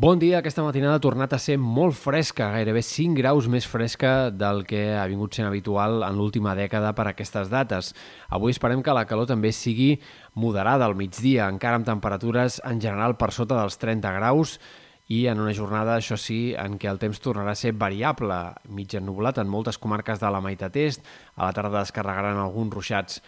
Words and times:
Bon 0.00 0.16
dia, 0.16 0.38
aquesta 0.38 0.62
matinada 0.64 0.96
ha 0.96 1.02
tornat 1.04 1.34
a 1.36 1.38
ser 1.44 1.58
molt 1.60 1.92
fresca, 1.92 2.46
gairebé 2.54 2.80
5 2.80 3.18
graus 3.18 3.44
més 3.52 3.66
fresca 3.68 4.30
del 4.32 4.62
que 4.64 4.94
ha 4.96 5.02
vingut 5.10 5.36
sent 5.36 5.44
habitual 5.44 6.00
en 6.06 6.16
l'última 6.16 6.54
dècada 6.56 6.94
per 6.96 7.04
aquestes 7.10 7.50
dates. 7.52 7.90
Avui 8.32 8.54
esperem 8.54 8.80
que 8.80 8.94
la 8.96 9.02
calor 9.04 9.28
també 9.28 9.50
sigui 9.52 9.90
moderada 10.40 10.88
al 10.88 10.96
migdia, 10.96 11.50
encara 11.52 11.76
amb 11.76 11.88
temperatures 11.90 12.62
en 12.64 12.80
general 12.80 13.18
per 13.20 13.28
sota 13.36 13.58
dels 13.60 13.76
30 13.76 14.14
graus 14.16 14.56
i 15.12 15.26
en 15.28 15.44
una 15.44 15.52
jornada, 15.52 15.98
això 16.00 16.16
sí, 16.16 16.54
en 16.56 16.80
què 16.80 16.88
el 16.88 17.02
temps 17.04 17.20
tornarà 17.20 17.52
a 17.52 17.60
ser 17.60 17.74
variable, 17.76 18.40
mig 18.72 18.96
ennublat 18.96 19.44
en 19.44 19.52
moltes 19.52 19.76
comarques 19.76 20.24
de 20.24 20.32
la 20.32 20.40
meitat 20.40 20.80
est, 20.80 21.04
a 21.36 21.44
la 21.44 21.52
tarda 21.52 21.84
descarregaran 21.84 22.40
alguns 22.40 22.72
ruixats 22.72 23.20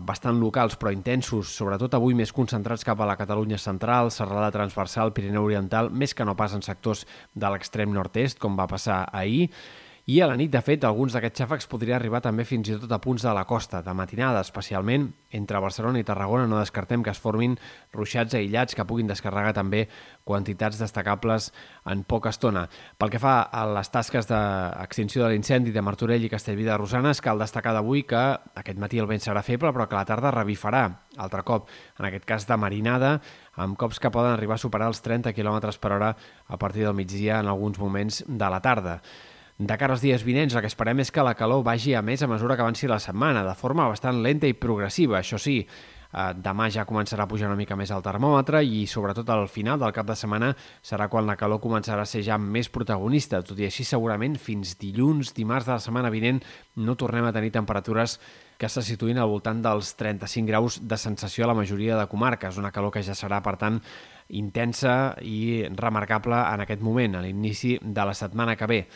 bastant 0.00 0.38
locals 0.40 0.76
però 0.78 0.92
intensos, 0.94 1.52
sobretot 1.56 1.94
avui 1.98 2.14
més 2.14 2.32
concentrats 2.32 2.84
cap 2.86 3.00
a 3.00 3.08
la 3.08 3.16
Catalunya 3.18 3.58
central, 3.58 4.12
serralada 4.14 4.52
transversal, 4.54 5.12
Pirineu 5.14 5.48
Oriental, 5.48 5.90
més 5.90 6.14
que 6.14 6.26
no 6.26 6.36
pas 6.38 6.54
en 6.54 6.62
sectors 6.62 7.06
de 7.34 7.50
l'extrem 7.50 7.92
nord-est, 7.92 8.38
com 8.42 8.58
va 8.58 8.70
passar 8.70 9.04
ahir, 9.12 9.48
i 10.02 10.16
a 10.18 10.26
la 10.26 10.34
nit, 10.34 10.50
de 10.50 10.58
fet, 10.66 10.82
alguns 10.82 11.14
d'aquests 11.14 11.44
xàfecs 11.44 11.68
podria 11.70 11.94
arribar 11.94 12.18
també 12.24 12.42
fins 12.42 12.66
i 12.66 12.74
tot 12.74 12.90
a 12.90 12.98
punts 12.98 13.22
de 13.22 13.30
la 13.36 13.44
costa, 13.46 13.84
de 13.86 13.92
matinada, 13.94 14.40
especialment 14.42 15.04
entre 15.30 15.60
Barcelona 15.62 16.00
i 16.02 16.06
Tarragona. 16.08 16.48
No 16.50 16.58
descartem 16.58 17.04
que 17.06 17.12
es 17.14 17.20
formin 17.22 17.54
ruixats 17.94 18.34
aïllats 18.34 18.74
que 18.74 18.82
puguin 18.82 19.06
descarregar 19.06 19.52
també 19.54 19.84
quantitats 20.26 20.80
destacables 20.82 21.52
en 21.86 22.02
poca 22.02 22.32
estona. 22.34 22.64
Pel 22.98 23.14
que 23.14 23.22
fa 23.22 23.36
a 23.46 23.62
les 23.76 23.94
tasques 23.94 24.26
d'extinció 24.26 25.22
de 25.22 25.30
l'incendi 25.36 25.70
de 25.70 25.86
Martorell 25.86 26.26
i 26.26 26.34
Castellví 26.34 26.66
de 26.66 26.82
Rosanes, 26.82 27.22
cal 27.22 27.38
destacar 27.38 27.70
d'avui 27.78 28.02
que 28.02 28.26
aquest 28.58 28.82
matí 28.82 28.98
el 28.98 29.06
vent 29.06 29.22
serà 29.22 29.46
feble, 29.46 29.70
però 29.70 29.86
que 29.86 30.00
la 30.00 30.08
tarda 30.08 30.34
revifarà 30.34 30.88
altre 31.22 31.46
cop, 31.46 31.70
en 32.00 32.10
aquest 32.10 32.26
cas 32.26 32.50
de 32.50 32.58
marinada, 32.58 33.20
amb 33.54 33.78
cops 33.78 34.02
que 34.02 34.10
poden 34.10 34.34
arribar 34.34 34.58
a 34.58 34.64
superar 34.66 34.90
els 34.90 34.98
30 35.06 35.30
km 35.30 35.76
per 35.78 35.92
hora 35.94 36.16
a 36.48 36.58
partir 36.58 36.88
del 36.88 36.98
migdia 36.98 37.38
en 37.38 37.46
alguns 37.46 37.78
moments 37.78 38.24
de 38.26 38.50
la 38.50 38.58
tarda. 38.58 38.98
De 39.58 39.76
cara 39.76 39.92
als 39.92 40.02
dies 40.02 40.22
vinents, 40.24 40.54
el 40.56 40.62
que 40.64 40.70
esperem 40.70 41.02
és 41.04 41.10
que 41.12 41.22
la 41.22 41.34
calor 41.36 41.60
vagi 41.62 41.92
a 41.94 42.02
més 42.02 42.22
a 42.24 42.28
mesura 42.30 42.56
que 42.56 42.64
avanci 42.64 42.88
la 42.88 43.00
setmana, 43.00 43.44
de 43.44 43.54
forma 43.54 43.88
bastant 43.90 44.22
lenta 44.24 44.48
i 44.48 44.56
progressiva. 44.56 45.18
Això 45.20 45.38
sí, 45.38 45.58
eh, 45.60 46.32
demà 46.40 46.70
ja 46.72 46.86
començarà 46.88 47.26
a 47.26 47.28
pujar 47.28 47.50
una 47.50 47.58
mica 47.58 47.76
més 47.76 47.92
el 47.92 48.02
termòmetre 48.02 48.62
i 48.64 48.86
sobretot 48.88 49.28
al 49.30 49.46
final 49.52 49.78
del 49.78 49.92
cap 49.92 50.08
de 50.08 50.16
setmana 50.16 50.54
serà 50.82 51.08
quan 51.12 51.28
la 51.28 51.36
calor 51.36 51.60
començarà 51.60 52.02
a 52.02 52.08
ser 52.08 52.24
ja 52.24 52.38
més 52.38 52.70
protagonista. 52.72 53.42
Tot 53.42 53.60
i 53.60 53.68
així, 53.68 53.84
segurament 53.84 54.38
fins 54.40 54.74
dilluns, 54.80 55.34
dimarts 55.36 55.68
de 55.68 55.76
la 55.76 55.84
setmana 55.84 56.10
vinent, 56.10 56.42
no 56.76 56.96
tornem 56.96 57.28
a 57.28 57.32
tenir 57.36 57.52
temperatures 57.52 58.18
que 58.58 58.68
se 58.72 58.82
situïn 58.82 59.18
al 59.18 59.28
voltant 59.28 59.62
dels 59.62 59.94
35 59.98 60.48
graus 60.48 60.80
de 60.80 60.96
sensació 60.96 61.44
a 61.44 61.52
la 61.52 61.58
majoria 61.58 61.96
de 61.98 62.06
comarques, 62.08 62.56
una 62.56 62.72
calor 62.72 62.92
que 62.94 63.02
ja 63.02 63.14
serà, 63.14 63.42
per 63.42 63.56
tant, 63.58 63.80
intensa 64.28 65.16
i 65.20 65.66
remarcable 65.76 66.38
en 66.38 66.62
aquest 66.62 66.80
moment, 66.80 67.18
a 67.18 67.24
l'inici 67.24 67.76
de 67.82 68.06
la 68.06 68.14
setmana 68.14 68.56
que 68.56 68.70
ve. 68.70 68.86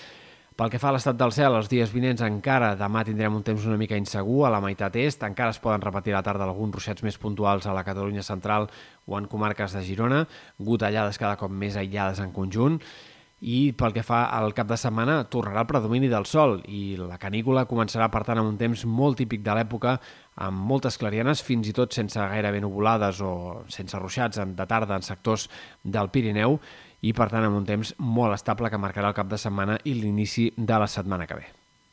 Pel 0.57 0.71
que 0.73 0.79
fa 0.81 0.89
a 0.89 0.95
l'estat 0.97 1.19
del 1.21 1.35
cel, 1.37 1.53
els 1.53 1.67
dies 1.69 1.91
vinents 1.93 2.23
encara 2.25 2.71
demà 2.81 3.03
tindrem 3.05 3.35
un 3.37 3.43
temps 3.45 3.67
una 3.69 3.77
mica 3.77 3.99
insegur 4.01 4.47
a 4.47 4.51
la 4.55 4.63
meitat 4.65 4.95
est, 4.97 5.27
encara 5.27 5.53
es 5.53 5.59
poden 5.61 5.83
repetir 5.85 6.15
a 6.15 6.17
la 6.17 6.23
tarda 6.25 6.47
alguns 6.49 6.79
ruixats 6.79 7.05
més 7.05 7.19
puntuals 7.21 7.67
a 7.69 7.75
la 7.77 7.83
Catalunya 7.85 8.25
central 8.25 8.65
o 9.05 9.19
en 9.19 9.29
comarques 9.29 9.77
de 9.77 9.83
Girona, 9.85 10.23
gotellades 10.57 11.21
cada 11.21 11.37
cop 11.37 11.53
més 11.53 11.77
aïllades 11.77 12.25
en 12.25 12.33
conjunt, 12.33 12.81
i 13.45 13.75
pel 13.77 13.93
que 13.93 14.01
fa 14.01 14.23
al 14.33 14.55
cap 14.57 14.71
de 14.71 14.79
setmana 14.81 15.19
tornarà 15.29 15.61
el 15.67 15.69
predomini 15.69 16.09
del 16.09 16.25
sol 16.25 16.63
i 16.73 16.97
la 16.97 17.19
canícula 17.21 17.67
començarà 17.69 18.09
per 18.09 18.25
tant 18.25 18.41
amb 18.41 18.49
un 18.49 18.57
temps 18.57 18.87
molt 18.89 19.21
típic 19.21 19.45
de 19.45 19.59
l'època 19.59 19.99
amb 20.41 20.65
moltes 20.73 20.97
clarianes, 20.97 21.45
fins 21.45 21.69
i 21.69 21.77
tot 21.77 21.93
sense 21.93 22.17
gairebé 22.17 22.65
nuvolades 22.65 23.21
o 23.21 23.63
sense 23.69 24.01
ruixats 24.01 24.41
de 24.41 24.67
tarda 24.67 24.97
en 24.97 25.05
sectors 25.05 25.51
del 25.85 26.09
Pirineu 26.09 26.57
i 27.03 27.13
per 27.13 27.29
tant 27.33 27.45
amb 27.45 27.59
un 27.59 27.69
temps 27.69 27.95
molt 27.99 28.35
estable 28.35 28.71
que 28.71 28.81
marcarà 28.81 29.13
el 29.13 29.19
cap 29.19 29.29
de 29.29 29.39
setmana 29.39 29.79
i 29.85 29.95
l'inici 29.95 30.51
de 30.57 30.79
la 30.79 30.89
setmana 30.89 31.27
que 31.27 31.41
ve. 31.43 31.66